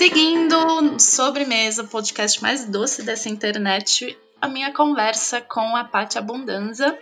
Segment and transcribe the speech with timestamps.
[0.00, 6.98] Seguindo Sobremesa, o podcast mais doce dessa internet, a minha conversa com a Paty Abundanza.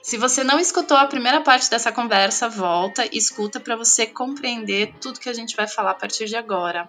[0.00, 4.94] Se você não escutou a primeira parte dessa conversa, volta e escuta para você compreender
[5.00, 6.88] tudo que a gente vai falar a partir de agora.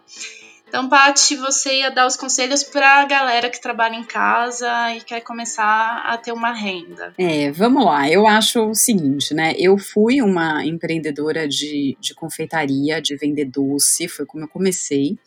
[0.68, 5.02] Então, Paty, você ia dar os conselhos para a galera que trabalha em casa e
[5.02, 7.14] quer começar a ter uma renda.
[7.18, 8.10] É, vamos lá.
[8.10, 9.54] Eu acho o seguinte, né?
[9.58, 15.18] Eu fui uma empreendedora de, de confeitaria, de vender doce, foi como eu comecei.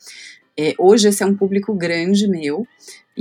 [0.59, 2.67] É, hoje esse é um público grande meu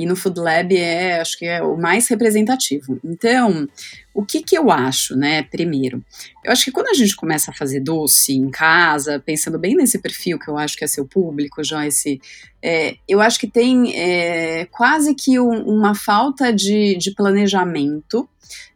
[0.01, 2.99] e no Food Lab é, acho que é o mais representativo.
[3.03, 3.67] Então,
[4.13, 5.43] o que que eu acho, né?
[5.43, 6.03] Primeiro,
[6.43, 9.99] eu acho que quando a gente começa a fazer doce em casa, pensando bem nesse
[9.99, 12.21] perfil que eu acho que é seu público, Joyce,
[12.61, 18.27] é, eu acho que tem é, quase que um, uma falta de, de planejamento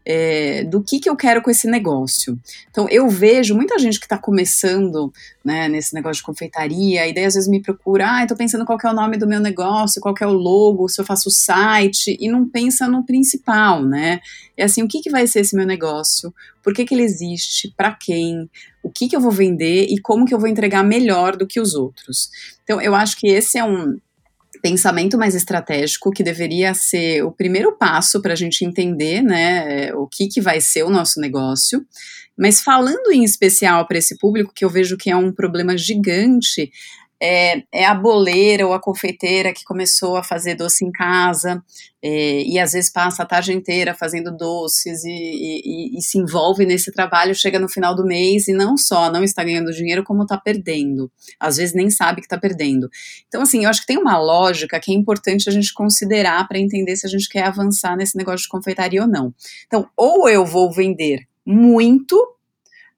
[0.05, 2.38] é, do que, que eu quero com esse negócio.
[2.70, 5.12] Então, eu vejo muita gente que está começando
[5.44, 8.78] né, nesse negócio de confeitaria, e daí às vezes me procura, ah, estou pensando qual
[8.84, 12.17] é o nome do meu negócio, qual é o logo, se eu faço o site,
[12.20, 14.20] e não pensa no principal, né?
[14.58, 16.34] É assim, o que, que vai ser esse meu negócio?
[16.62, 17.73] Por que, que ele existe?
[17.75, 18.50] Para quem?
[18.84, 19.88] O que, que eu vou vender?
[19.90, 22.30] E como que eu vou entregar melhor do que os outros?
[22.64, 23.97] Então, eu acho que esse é um
[24.64, 30.08] pensamento mais estratégico, que deveria ser o primeiro passo para a gente entender né, o
[30.08, 31.86] que, que vai ser o nosso negócio.
[32.38, 36.72] Mas falando em especial para esse público, que eu vejo que é um problema gigante,
[37.25, 41.63] é, é, a boleira ou a confeiteira que começou a fazer doce em casa
[42.02, 46.66] é, e às vezes passa a tarde inteira fazendo doces e, e, e, se envolve
[46.66, 50.23] nesse trabalho, chega no final do mês e não só não está ganhando dinheiro, como
[50.23, 51.09] está perdendo.
[51.39, 52.89] Às vezes nem sabe que está perdendo.
[53.29, 56.59] Então, assim, eu acho que tem uma lógica que é importante a gente considerar para
[56.59, 59.33] entender se a gente quer avançar nesse negócio de confeitaria ou não.
[59.66, 62.21] Então, ou eu vou vender muito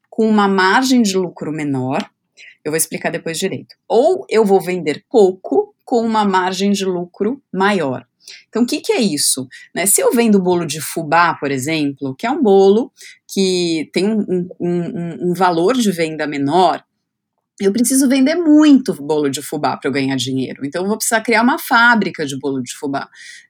[0.09, 2.09] com uma margem de lucro menor,
[2.65, 3.75] eu vou explicar depois direito.
[3.87, 8.05] Ou eu vou vender pouco com uma margem de lucro maior.
[8.49, 9.47] Então, o que, que é isso?
[9.73, 12.91] Né, se eu vendo bolo de fubá, por exemplo, que é um bolo
[13.27, 16.83] que tem um, um, um, um valor de venda menor,
[17.61, 20.65] eu preciso vender muito bolo de fubá para eu ganhar dinheiro.
[20.65, 23.07] Então, eu vou precisar criar uma fábrica de bolo de fubá.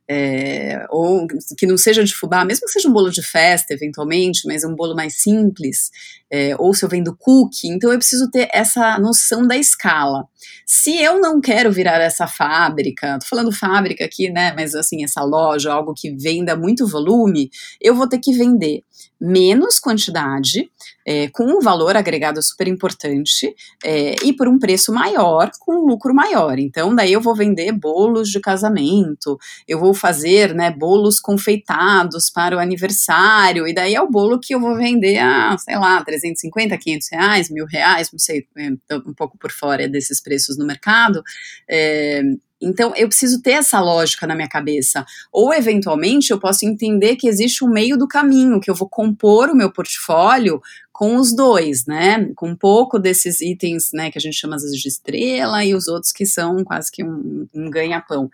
[0.07, 1.25] É, ou
[1.57, 4.75] que não seja de fubá, mesmo que seja um bolo de festa, eventualmente, mas um
[4.75, 5.89] bolo mais simples,
[6.31, 10.27] é, ou se eu vendo cookie, então eu preciso ter essa noção da escala.
[10.63, 15.23] Se eu não quero virar essa fábrica, tô falando fábrica aqui, né, mas assim, essa
[15.23, 17.49] loja, algo que venda muito volume,
[17.81, 18.83] eu vou ter que vender
[19.19, 20.69] menos quantidade,
[21.05, 25.85] é, com um valor agregado super importante, é, e por um preço maior, com um
[25.85, 26.59] lucro maior.
[26.59, 32.55] Então, daí eu vou vender bolos de casamento, eu vou fazer, né, bolos confeitados para
[32.55, 36.77] o aniversário, e daí é o bolo que eu vou vender a, sei lá, 350,
[36.77, 41.23] 500 reais, mil reais, não sei, é, um pouco por fora desses preços no mercado,
[41.69, 42.21] é,
[42.61, 45.05] então, eu preciso ter essa lógica na minha cabeça.
[45.31, 49.49] Ou, eventualmente, eu posso entender que existe um meio do caminho, que eu vou compor
[49.49, 52.31] o meu portfólio com os dois, né?
[52.35, 55.75] Com um pouco desses itens, né, que a gente chama às vezes de estrela e
[55.75, 58.29] os outros que são quase que um, um ganha-pão.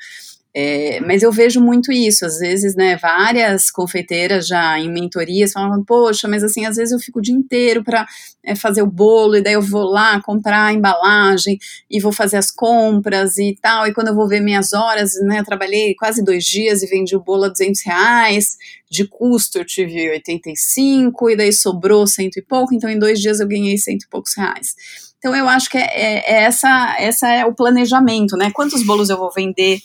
[0.53, 5.81] É, mas eu vejo muito isso, às vezes, né, várias confeiteiras já em mentorias falam,
[5.81, 8.05] poxa, mas assim, às vezes eu fico o dia inteiro para
[8.43, 11.57] é, fazer o bolo, e daí eu vou lá comprar a embalagem,
[11.89, 15.39] e vou fazer as compras e tal, e quando eu vou ver minhas horas, né,
[15.39, 18.57] eu trabalhei quase dois dias e vendi o bolo a 200 reais,
[18.89, 23.39] de custo eu tive 85, e daí sobrou cento e pouco, então em dois dias
[23.39, 24.75] eu ganhei cento e poucos reais.
[25.17, 29.09] Então eu acho que é, é, é essa, essa é o planejamento, né, quantos bolos
[29.09, 29.79] eu vou vender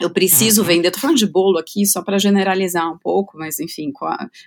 [0.00, 3.92] eu preciso vender, tô falando de bolo aqui só para generalizar um pouco, mas enfim,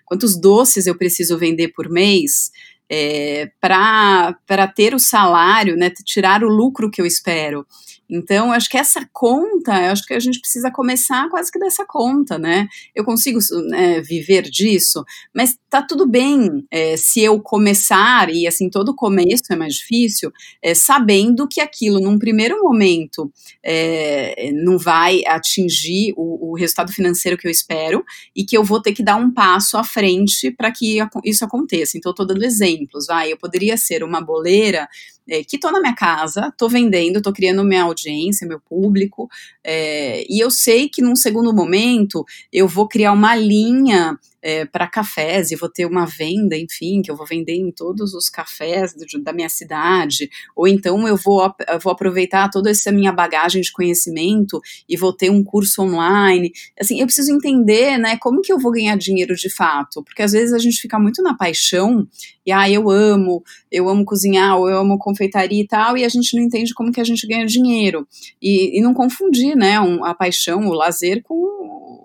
[0.06, 2.52] quantos doces eu preciso vender por mês
[2.90, 7.66] é, para ter o salário, né, tirar o lucro que eu espero.
[8.08, 11.84] Então, acho que essa conta, eu acho que a gente precisa começar quase que dessa
[11.88, 12.68] conta, né?
[12.94, 13.40] Eu consigo
[13.70, 15.04] né, viver disso,
[15.34, 20.32] mas tá tudo bem é, se eu começar, e assim, todo começo é mais difícil,
[20.62, 23.30] é, sabendo que aquilo, num primeiro momento,
[23.62, 28.82] é, não vai atingir o, o, resultado financeiro que eu espero e que eu vou
[28.82, 31.98] ter que dar um passo à frente para que isso aconteça.
[31.98, 34.88] Então, tô dando exemplos, vai, eu poderia ser uma boleira
[35.28, 39.28] é, que estou na minha casa, estou vendendo, estou criando minha audiência, meu público,
[39.64, 42.24] é, e eu sei que num segundo momento
[42.54, 47.10] eu vou criar uma linha é, para cafés e vou ter uma venda, enfim, que
[47.10, 51.52] eu vou vender em todos os cafés do, da minha cidade, ou então eu vou,
[51.68, 56.52] eu vou aproveitar toda essa minha bagagem de conhecimento e vou ter um curso online.
[56.80, 60.34] Assim, eu preciso entender, né, como que eu vou ganhar dinheiro de fato, porque às
[60.34, 62.08] vezes a gente fica muito na paixão
[62.46, 66.10] e ah, eu amo, eu amo cozinhar, ou eu amo confeitaria e tal, e a
[66.10, 68.08] gente não entende como que a gente ganha dinheiro.
[68.40, 71.34] E, e não confundir, né, um, a paixão, o lazer com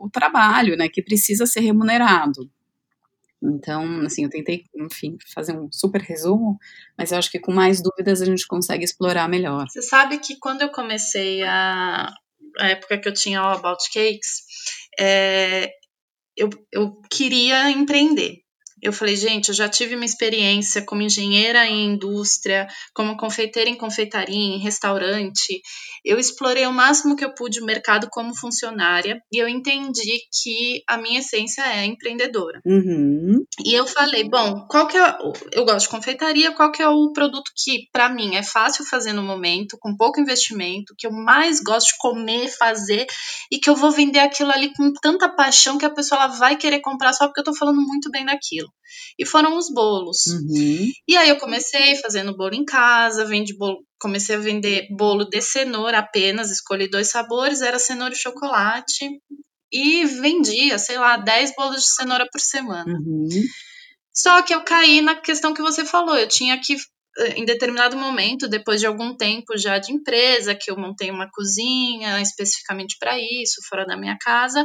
[0.01, 2.30] o trabalho, né, que precisa ser remunerado.
[3.43, 6.59] Então, assim, eu tentei, enfim, fazer um super resumo,
[6.97, 9.67] mas eu acho que com mais dúvidas a gente consegue explorar melhor.
[9.69, 12.13] Você sabe que quando eu comecei a,
[12.59, 14.43] a época que eu tinha o About Cakes,
[14.99, 15.71] é,
[16.37, 18.43] eu, eu queria empreender.
[18.83, 23.77] Eu falei, gente, eu já tive uma experiência como engenheira em indústria, como confeiteira em
[23.77, 25.61] confeitaria, em restaurante.
[26.05, 30.83] Eu explorei o máximo que eu pude o mercado como funcionária e eu entendi que
[30.89, 32.61] a minha essência é empreendedora.
[32.65, 33.45] Uhum.
[33.65, 35.19] E eu falei, bom, qual que é.
[35.53, 39.13] Eu gosto de confeitaria, qual que é o produto que, para mim, é fácil fazer
[39.13, 43.07] no momento, com pouco investimento, que eu mais gosto de comer, fazer
[43.51, 46.81] e que eu vou vender aquilo ali com tanta paixão que a pessoa vai querer
[46.81, 48.70] comprar só porque eu tô falando muito bem daquilo.
[49.19, 50.27] E foram os bolos.
[50.27, 50.91] Uhum.
[51.09, 55.41] E aí eu comecei fazendo bolo em casa, vendi bolo, comecei a vender bolo de
[55.41, 59.09] cenoura apenas, escolhi dois sabores, era cenoura e chocolate.
[59.73, 62.93] E vendia, sei lá, 10 bolos de cenoura por semana.
[62.93, 63.29] Uhum.
[64.13, 66.77] Só que eu caí na questão que você falou, eu tinha que
[67.37, 72.21] em determinado momento, depois de algum tempo já de empresa, que eu montei uma cozinha
[72.21, 74.65] especificamente para isso, fora da minha casa,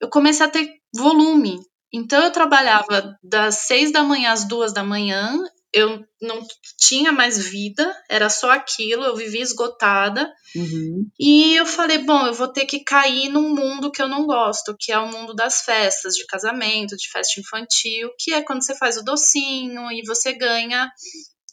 [0.00, 1.58] eu comecei a ter volume.
[1.92, 5.36] Então eu trabalhava das seis da manhã às duas da manhã,
[5.72, 6.44] eu não
[6.78, 10.30] tinha mais vida, era só aquilo, eu vivia esgotada.
[10.54, 11.08] Uhum.
[11.18, 14.76] E eu falei, bom, eu vou ter que cair num mundo que eu não gosto,
[14.78, 18.76] que é o mundo das festas, de casamento, de festa infantil, que é quando você
[18.76, 20.90] faz o docinho e você ganha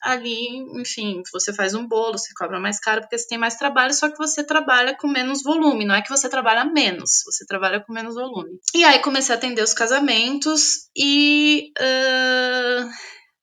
[0.03, 3.94] ali, enfim, você faz um bolo, você cobra mais caro porque você tem mais trabalho,
[3.94, 7.79] só que você trabalha com menos volume, não é que você trabalha menos, você trabalha
[7.79, 8.59] com menos volume.
[8.73, 12.89] E aí comecei a atender os casamentos e uh,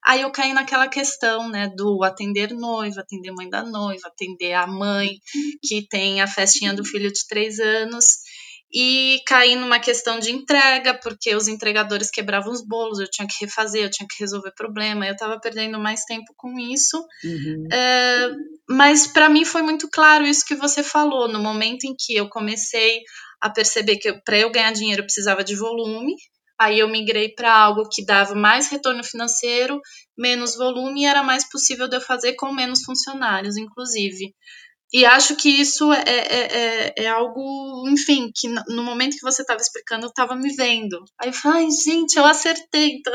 [0.05, 4.67] aí eu caí naquela questão, né, do atender noiva, atender mãe da noiva, atender a
[4.67, 5.19] mãe
[5.63, 8.05] que tem a festinha do filho de três anos
[8.77, 13.45] e caí numa questão de entrega, porque os entregadores quebravam os bolos, eu tinha que
[13.45, 16.97] refazer, eu tinha que resolver problema, eu estava perdendo mais tempo com isso.
[17.23, 17.67] Uhum.
[17.71, 18.31] É,
[18.69, 22.27] mas para mim foi muito claro isso que você falou, no momento em que eu
[22.27, 22.99] comecei
[23.39, 26.13] a perceber que para eu ganhar dinheiro eu precisava de volume,
[26.59, 29.79] aí eu migrei para algo que dava mais retorno financeiro,
[30.17, 34.33] menos volume e era mais possível de eu fazer com menos funcionários, inclusive.
[34.93, 39.41] E acho que isso é, é, é, é, algo, enfim, que no momento que você
[39.41, 41.03] estava explicando, eu estava me vendo.
[41.19, 43.13] Aí eu falei, ai, gente, eu acertei, então.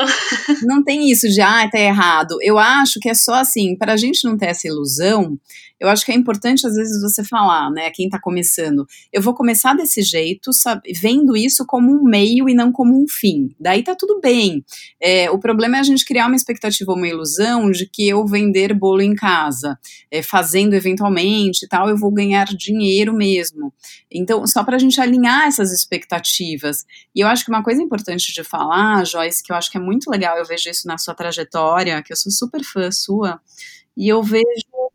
[0.63, 2.37] Não tem isso de, ah, tá errado.
[2.43, 5.39] Eu acho que é só assim, para a gente não ter essa ilusão,
[5.81, 9.35] eu acho que é importante às vezes você falar, né, quem está começando, eu vou
[9.35, 13.55] começar desse jeito, sabe, vendo isso como um meio e não como um fim.
[13.59, 14.65] Daí tá tudo bem.
[15.01, 18.27] É, o problema é a gente criar uma expectativa ou uma ilusão de que eu
[18.27, 19.79] vender bolo em casa,
[20.11, 23.73] é, fazendo eventualmente e tal, eu vou ganhar dinheiro mesmo.
[24.11, 26.85] Então, só para a gente alinhar essas expectativas.
[27.15, 29.81] E eu acho que uma coisa importante de falar, Joyce, que eu acho que é
[29.81, 33.41] muito legal, eu vejo isso na sua trajetória, que eu sou super fã sua,
[33.97, 34.45] e eu vejo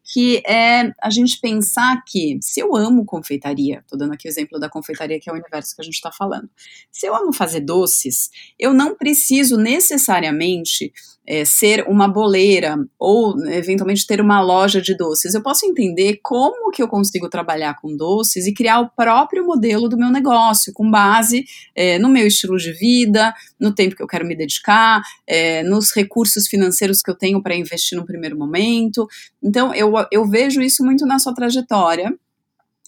[0.06, 4.60] que é a gente pensar que se eu amo confeitaria, estou dando aqui o exemplo
[4.60, 6.48] da confeitaria que é o universo que a gente está falando,
[6.92, 8.30] se eu amo fazer doces,
[8.60, 10.94] eu não preciso necessariamente
[11.28, 15.34] é, ser uma boleira ou eventualmente ter uma loja de doces.
[15.34, 19.90] Eu posso entender como que eu consigo trabalhar com doces e criar o próprio modelo
[19.90, 21.46] do meu negócio com base
[21.76, 25.92] é, no meu estilo de vida, no tempo que eu quero me dedicar, é, nos
[25.92, 29.08] recursos financeiros que eu tenho para investir no primeiro momento.
[29.42, 32.14] Então eu, eu vejo isso muito na sua trajetória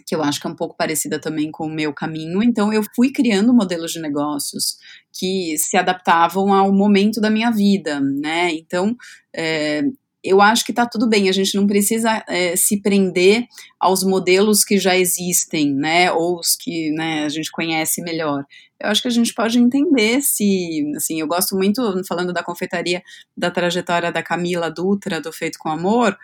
[0.07, 2.41] que eu acho que é um pouco parecida também com o meu caminho.
[2.41, 4.77] Então, eu fui criando modelos de negócios
[5.13, 8.53] que se adaptavam ao momento da minha vida, né?
[8.53, 8.95] Então,
[9.35, 9.83] é,
[10.23, 13.45] eu acho que está tudo bem, a gente não precisa é, se prender
[13.79, 18.43] aos modelos que já existem, né, ou os que né, a gente conhece melhor.
[18.79, 23.01] Eu acho que a gente pode entender se, assim, eu gosto muito, falando da confeitaria,
[23.35, 26.17] da trajetória da Camila Dutra, do Feito com Amor,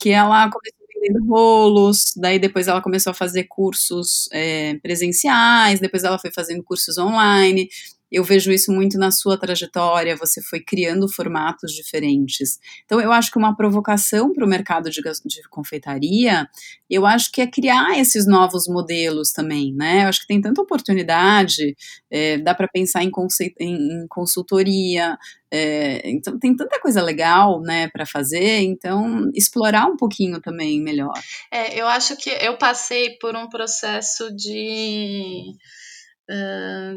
[0.00, 6.04] que ela começou vendendo bolos, daí depois ela começou a fazer cursos é, presenciais, depois
[6.04, 7.68] ela foi fazendo cursos online,
[8.12, 12.58] eu vejo isso muito na sua trajetória, você foi criando formatos diferentes.
[12.84, 16.46] Então, eu acho que uma provocação para o mercado de, de confeitaria,
[16.90, 20.04] eu acho que é criar esses novos modelos também, né?
[20.04, 21.74] Eu acho que tem tanta oportunidade,
[22.10, 23.10] é, dá para pensar em,
[23.58, 25.16] em, em consultoria,
[25.50, 31.12] é, então tem tanta coisa legal, né, para fazer, então explorar um pouquinho também melhor.
[31.50, 35.54] É, eu acho que eu passei por um processo de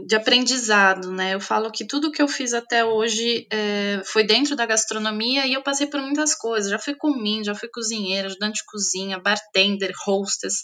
[0.05, 1.33] de aprendizado, né?
[1.33, 5.53] Eu falo que tudo que eu fiz até hoje é, foi dentro da gastronomia e
[5.53, 6.69] eu passei por muitas coisas.
[6.69, 10.61] Já fui comin, já fui cozinheira, ajudante de cozinha, bartender, hostess.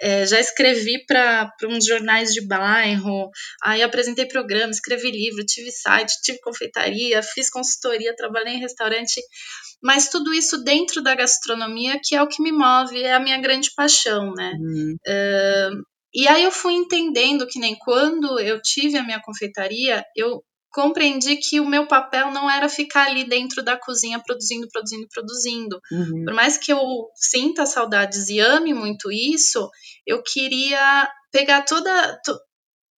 [0.00, 3.30] É, já escrevi para uns jornais de bairro,
[3.62, 9.20] aí apresentei programa, escrevi livro, tive site, tive confeitaria, fiz consultoria, trabalhei em restaurante,
[9.82, 13.40] mas tudo isso dentro da gastronomia, que é o que me move, é a minha
[13.40, 14.52] grande paixão, né?
[14.60, 14.96] Uhum.
[16.18, 21.36] E aí eu fui entendendo que nem quando eu tive a minha confeitaria, eu compreendi
[21.36, 25.80] que o meu papel não era ficar ali dentro da cozinha produzindo, produzindo, produzindo.
[25.92, 26.24] Uhum.
[26.24, 26.80] Por mais que eu
[27.14, 29.70] sinta saudades e ame muito isso,
[30.04, 32.36] eu queria pegar toda, to,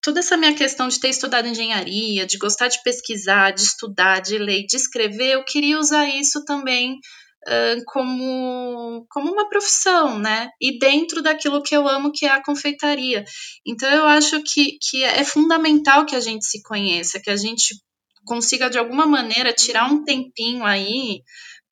[0.00, 4.38] toda essa minha questão de ter estudado engenharia, de gostar de pesquisar, de estudar, de
[4.38, 7.00] ler, de escrever, eu queria usar isso também
[7.87, 10.50] como, como uma profissão, né?
[10.61, 13.25] E dentro daquilo que eu amo, que é a confeitaria.
[13.66, 17.75] Então, eu acho que, que é fundamental que a gente se conheça, que a gente
[18.25, 21.23] consiga, de alguma maneira, tirar um tempinho aí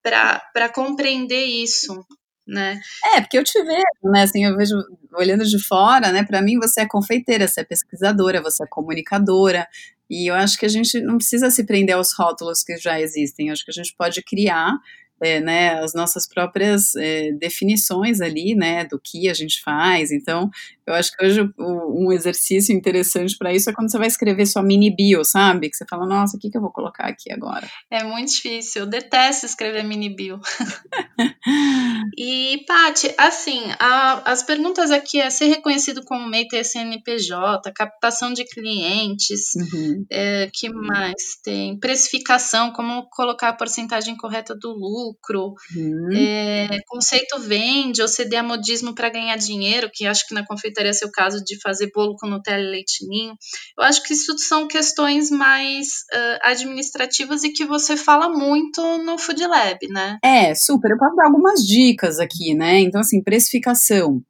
[0.03, 2.05] para compreender isso,
[2.47, 2.81] né?
[3.15, 4.23] É, porque eu te vejo, né?
[4.23, 4.77] Assim, eu vejo
[5.15, 6.25] olhando de fora, né?
[6.25, 9.67] Para mim, você é confeiteira, você é pesquisadora, você é comunicadora.
[10.09, 13.49] E eu acho que a gente não precisa se prender aos rótulos que já existem.
[13.49, 14.79] Eu acho que a gente pode criar
[15.23, 20.13] é, né, as nossas próprias é, definições ali, né, do que a gente faz.
[20.13, 20.51] Então,
[20.87, 24.63] eu acho que hoje um exercício interessante para isso é quando você vai escrever sua
[24.63, 25.69] mini bio, sabe?
[25.69, 27.69] Que você fala, nossa, o que, que eu vou colocar aqui agora?
[27.91, 30.41] É muito difícil, eu detesto escrever mini bio.
[32.17, 38.45] e, Paty, assim, a, as perguntas aqui é ser reconhecido como MEI CNPJ, captação de
[38.45, 40.07] clientes, uhum.
[40.11, 41.79] é, que mais tem?
[41.79, 46.17] Precificação, como colocar a porcentagem correta do lucro, uhum.
[46.17, 50.76] é, conceito vende ou ceder a modismo para ganhar dinheiro, que acho que na confeitaria
[50.77, 53.35] teria seu caso de fazer bolo com Nutella e leitinho.
[53.77, 59.19] Eu acho que isso são questões mais uh, administrativas e que você fala muito no
[59.19, 60.19] Food Lab, né?
[60.23, 60.91] É, super.
[60.91, 62.81] Eu posso dar algumas dicas aqui, né?
[62.81, 64.23] Então, assim, precificação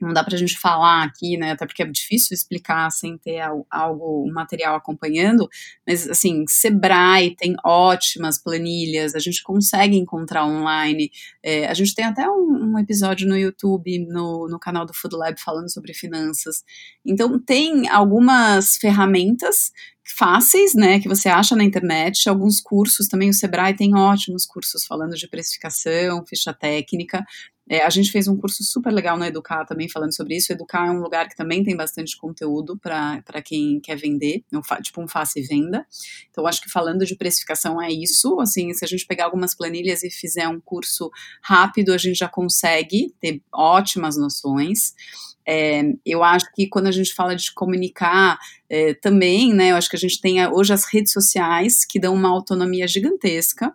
[0.00, 1.52] não dá para a gente falar aqui, né?
[1.52, 3.40] Até porque é difícil explicar sem ter
[3.70, 5.48] algo, um material acompanhando,
[5.86, 11.10] mas assim, Sebrae tem ótimas planilhas, a gente consegue encontrar online.
[11.42, 15.16] É, a gente tem até um, um, episódio no YouTube, no, no canal do Food
[15.16, 16.64] Lab, falando sobre finanças.
[17.04, 19.72] Então, tem algumas ferramentas
[20.16, 24.84] fáceis, né, que você acha na internet, alguns cursos também, o Sebrae tem ótimos cursos
[24.86, 27.24] falando de precificação, ficha técnica,
[27.68, 30.52] é, a gente fez um curso super legal no Educar também falando sobre isso.
[30.52, 35.02] Educar é um lugar que também tem bastante conteúdo para quem quer vender, é tipo
[35.02, 35.86] um face venda.
[36.30, 38.40] Então, acho que falando de precificação é isso.
[38.40, 41.10] Assim, se a gente pegar algumas planilhas e fizer um curso
[41.42, 44.94] rápido, a gente já consegue ter ótimas noções.
[45.46, 49.88] É, eu acho que quando a gente fala de comunicar é, também, né, eu acho
[49.88, 53.74] que a gente tem hoje as redes sociais que dão uma autonomia gigantesca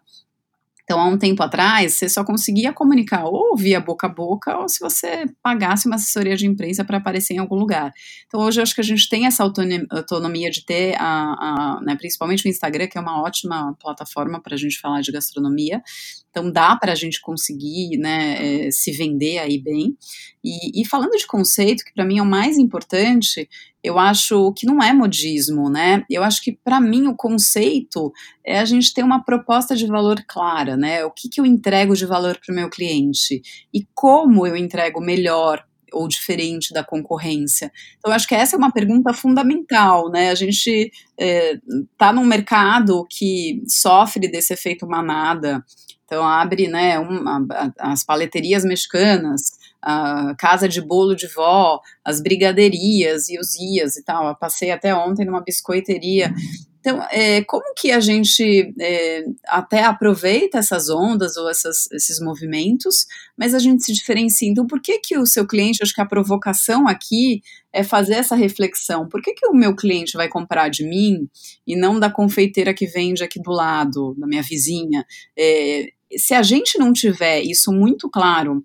[0.84, 4.68] então, há um tempo atrás, você só conseguia comunicar ou via boca a boca ou
[4.68, 7.94] se você pagasse uma assessoria de imprensa para aparecer em algum lugar.
[8.28, 11.96] Então, hoje eu acho que a gente tem essa autonomia de ter, a, a né,
[11.96, 15.82] principalmente o Instagram, que é uma ótima plataforma para a gente falar de gastronomia.
[16.30, 19.96] Então, dá para a gente conseguir né, é, se vender aí bem.
[20.44, 23.48] E, e falando de conceito, que para mim é o mais importante,
[23.84, 26.06] eu acho que não é modismo, né?
[26.10, 28.14] Eu acho que para mim o conceito
[28.46, 31.04] é a gente ter uma proposta de valor clara, né?
[31.04, 33.42] O que, que eu entrego de valor para o meu cliente
[33.74, 37.72] e como eu entrego melhor ou diferente da concorrência?
[38.00, 40.30] Então, acho que essa é uma pergunta fundamental, né?
[40.30, 45.64] A gente está é, num mercado que sofre desse efeito manada,
[46.06, 47.46] então abre né, uma,
[47.80, 49.52] as paleterias mexicanas,
[49.84, 54.28] a casa de bolo de vó, as brigaderias e os ias e tal.
[54.28, 56.34] Eu passei até ontem numa biscoiteria.
[56.80, 63.06] Então, é, como que a gente é, até aproveita essas ondas ou essas, esses movimentos,
[63.38, 64.50] mas a gente se diferencia?
[64.50, 67.42] Então, por que que o seu cliente, acho que a provocação aqui
[67.74, 69.10] é fazer essa reflexão.
[69.10, 71.28] Por que que o meu cliente vai comprar de mim
[71.66, 75.04] e não da confeiteira que vende aqui do lado, da minha vizinha?
[75.38, 78.64] É, se a gente não tiver isso muito claro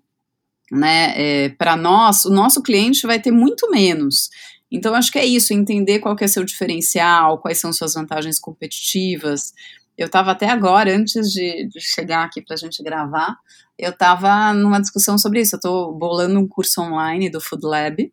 [0.71, 4.29] né, é, para nós, o nosso cliente vai ter muito menos.
[4.71, 8.39] Então, acho que é isso, entender qual que é seu diferencial, quais são suas vantagens
[8.39, 9.51] competitivas.
[9.97, 13.35] Eu estava até agora, antes de, de chegar aqui para a gente gravar,
[13.77, 15.55] eu estava numa discussão sobre isso.
[15.55, 18.11] Eu estou bolando um curso online do Food Lab,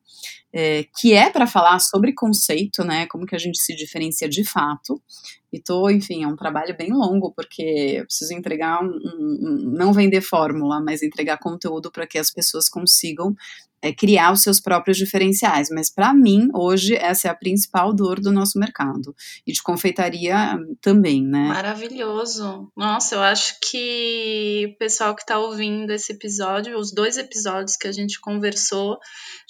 [0.53, 3.07] é, que é para falar sobre conceito, né?
[3.07, 5.01] Como que a gente se diferencia de fato.
[5.53, 7.63] E tô, enfim, é um trabalho bem longo, porque
[7.99, 12.69] eu preciso entregar um, um não vender fórmula, mas entregar conteúdo para que as pessoas
[12.69, 13.35] consigam
[13.87, 15.69] é, criar os seus próprios diferenciais.
[15.71, 19.15] Mas para mim, hoje, essa é a principal dor do nosso mercado.
[19.47, 21.49] E de confeitaria também, né?
[21.49, 22.71] Maravilhoso.
[22.77, 27.87] Nossa, eu acho que o pessoal que está ouvindo esse episódio, os dois episódios que
[27.87, 28.99] a gente conversou,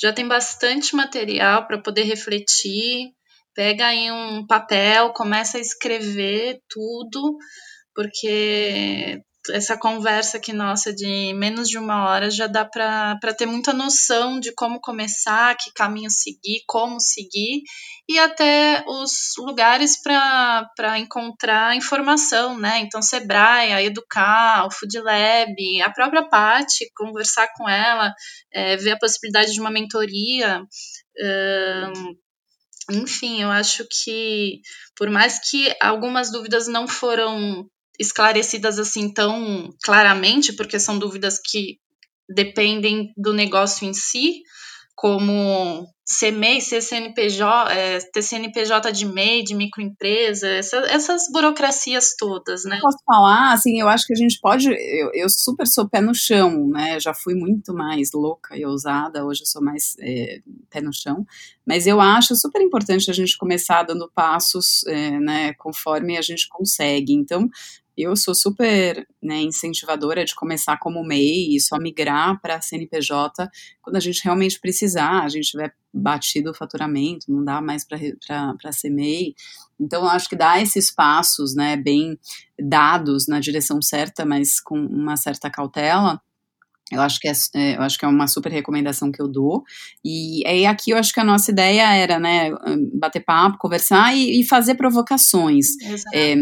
[0.00, 3.12] já tem bastante material para poder refletir.
[3.54, 7.36] Pega aí um papel, começa a escrever tudo,
[7.94, 13.72] porque essa conversa aqui nossa de menos de uma hora já dá para ter muita
[13.72, 17.62] noção de como começar, que caminho seguir, como seguir
[18.08, 22.78] e até os lugares para encontrar informação, né?
[22.80, 28.14] Então, Sebrae, a Educar, o Food Lab, a própria Paty, conversar com ela,
[28.52, 30.62] é, ver a possibilidade de uma mentoria.
[32.90, 34.60] enfim, eu acho que
[34.96, 41.78] por mais que algumas dúvidas não foram esclarecidas assim tão claramente, porque são dúvidas que
[42.28, 44.42] dependem do negócio em si,
[44.94, 52.14] como ser MEI, ser CNPJ, é, ter CNPJ de MEI, de microempresa, essa, essas burocracias
[52.16, 52.78] todas, né?
[52.80, 56.14] Posso falar, assim, eu acho que a gente pode, eu, eu super sou pé no
[56.14, 60.38] chão, né, já fui muito mais louca e ousada, hoje eu sou mais é,
[60.70, 61.26] pé no chão,
[61.66, 66.48] mas eu acho super importante a gente começar dando passos, é, né, conforme a gente
[66.48, 67.50] consegue, então
[67.96, 73.48] eu sou super né, incentivadora de começar como MEI e só migrar para CNPJ
[73.80, 78.72] quando a gente realmente precisar, a gente tiver batido o faturamento, não dá mais para
[78.72, 79.34] ser MEI.
[79.80, 82.18] Então, acho que dá esses passos né, bem
[82.58, 86.20] dados na direção certa, mas com uma certa cautela,
[86.92, 89.64] eu acho, que é, é, eu acho que é uma super recomendação que eu dou.
[90.04, 92.50] E aí aqui eu acho que a nossa ideia era, né,
[92.94, 95.66] bater papo, conversar e, e fazer provocações.
[96.14, 96.36] É, é,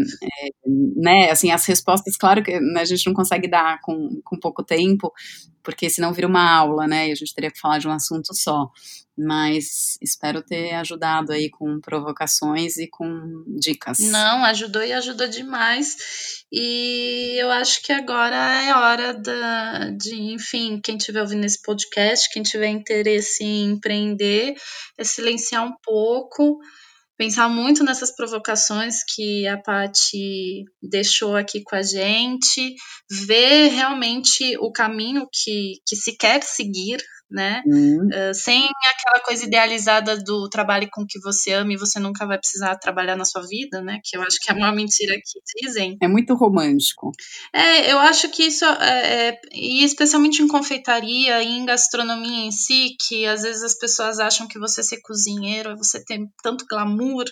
[0.95, 4.63] né, assim, as respostas, claro que né, a gente não consegue dar com, com pouco
[4.63, 5.11] tempo,
[5.65, 8.33] porque senão vira uma aula, né, e a gente teria que falar de um assunto
[8.33, 8.71] só
[9.17, 13.99] mas espero ter ajudado aí com provocações e com dicas.
[13.99, 15.95] Não, ajudou e ajudou demais.
[16.51, 22.29] E eu acho que agora é hora da, de, enfim, quem estiver ouvindo esse podcast,
[22.29, 24.55] quem tiver interesse em empreender,
[24.97, 26.59] é silenciar um pouco,
[27.17, 32.75] pensar muito nessas provocações que a Paty deixou aqui com a gente,
[33.09, 37.63] ver realmente o caminho que, que se quer seguir né?
[37.65, 38.07] Uhum.
[38.07, 42.37] Uh, sem aquela coisa idealizada do trabalho com que você ama e você nunca vai
[42.37, 43.99] precisar trabalhar na sua vida, né?
[44.03, 45.97] Que eu acho que é uma mentira que dizem.
[46.01, 47.11] É muito romântico.
[47.53, 52.51] É, eu acho que isso é, é, e especialmente em confeitaria e em gastronomia em
[52.51, 56.65] si, que às vezes as pessoas acham que você ser cozinheiro é você ter tanto
[56.69, 57.25] glamour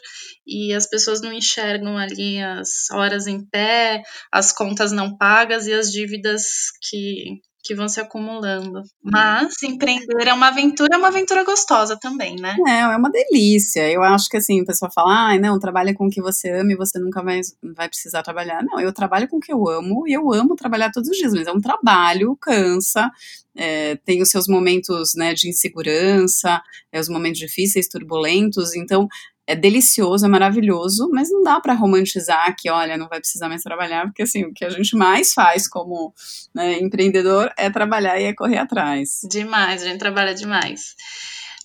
[0.46, 4.02] e as pessoas não enxergam ali as horas em pé,
[4.32, 6.44] as contas não pagas e as dívidas
[6.90, 8.82] que que vão se acumulando.
[9.02, 12.56] Mas empreender é uma aventura, é uma aventura gostosa também, né?
[12.68, 13.90] É, é uma delícia.
[13.90, 16.74] Eu acho que assim, a pessoa fala, ah, não, trabalha com o que você ama
[16.74, 17.40] e você nunca vai,
[17.76, 18.62] vai precisar trabalhar.
[18.64, 21.34] Não, eu trabalho com o que eu amo e eu amo trabalhar todos os dias,
[21.34, 23.10] mas é um trabalho, cansa,
[23.56, 29.08] é, tem os seus momentos né, de insegurança, é, os momentos difíceis, turbulentos, então
[29.46, 33.62] é delicioso, é maravilhoso, mas não dá para romantizar que, olha, não vai precisar mais
[33.62, 36.14] trabalhar, porque assim, o que a gente mais faz como
[36.54, 39.22] né, empreendedor é trabalhar e é correr atrás.
[39.30, 40.96] Demais, a gente trabalha demais.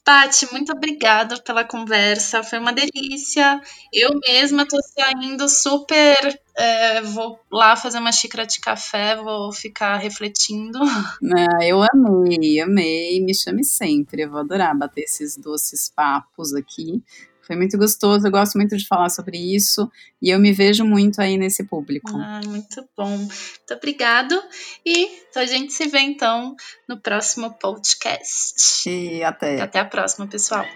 [0.09, 3.61] Pati, muito obrigada pela conversa, foi uma delícia.
[3.93, 6.41] Eu mesma tô saindo super.
[6.57, 10.79] É, vou lá fazer uma xícara de café, vou ficar refletindo.
[11.61, 13.21] Ah, eu amei, amei.
[13.21, 14.23] Me chame sempre.
[14.23, 17.03] Eu vou adorar bater esses doces papos aqui.
[17.49, 21.19] Foi muito gostoso, eu gosto muito de falar sobre isso e eu me vejo muito
[21.19, 22.11] aí nesse público.
[22.15, 23.17] Ah, muito bom.
[23.17, 24.39] Muito obrigado.
[24.85, 26.55] E a gente se vê então
[26.87, 28.87] no próximo podcast.
[28.87, 29.63] E até.
[29.63, 30.67] Até a próxima, pessoal.